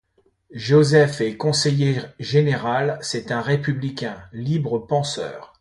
[0.55, 5.49] Joseph est conseiller général, c’est un républicain, libre-penseur.